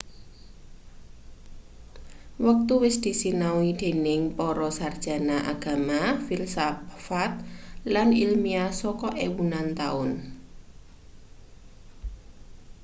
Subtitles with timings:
[2.45, 7.31] wektu wis disinau dening para sarjana agama filsafat
[7.93, 10.09] lan ilmiah saka ewunan taun